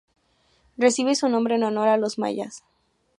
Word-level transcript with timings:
Recibe 0.77 1.13
su 1.13 1.29
nombre 1.29 1.53
en 1.53 1.63
honor 1.63 1.87
a 1.87 1.97
los 1.97 2.17
Mayas. 2.17 2.63